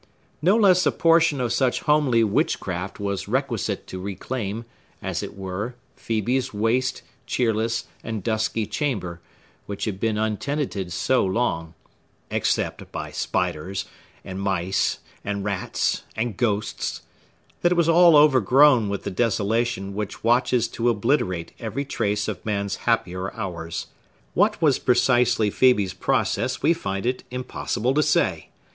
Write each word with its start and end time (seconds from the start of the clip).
No 0.41 0.55
less 0.55 0.83
a 0.87 0.91
portion 0.91 1.39
of 1.39 1.53
such 1.53 1.81
homely 1.81 2.23
witchcraft 2.23 2.99
was 2.99 3.27
requisite 3.27 3.85
to 3.85 4.01
reclaim, 4.01 4.65
as 4.99 5.21
it 5.21 5.37
were, 5.37 5.75
Phœbe's 5.95 6.51
waste, 6.51 7.03
cheerless, 7.27 7.85
and 8.03 8.23
dusky 8.23 8.65
chamber, 8.65 9.19
which 9.67 9.85
had 9.85 9.99
been 9.99 10.17
untenanted 10.17 10.91
so 10.91 11.23
long—except 11.23 12.91
by 12.91 13.11
spiders, 13.11 13.85
and 14.25 14.41
mice, 14.41 14.97
and 15.23 15.45
rats, 15.45 16.01
and 16.15 16.35
ghosts—that 16.35 17.71
it 17.71 17.75
was 17.75 17.87
all 17.87 18.17
overgrown 18.17 18.89
with 18.89 19.03
the 19.03 19.11
desolation 19.11 19.93
which 19.93 20.23
watches 20.23 20.67
to 20.69 20.89
obliterate 20.89 21.51
every 21.59 21.85
trace 21.85 22.27
of 22.27 22.43
man's 22.43 22.77
happier 22.89 23.31
hours. 23.35 23.85
What 24.33 24.59
was 24.63 24.79
precisely 24.79 25.51
Phœbe's 25.51 25.93
process 25.93 26.63
we 26.63 26.73
find 26.73 27.05
it 27.05 27.23
impossible 27.29 27.93
to 27.93 28.01
say. 28.01 28.49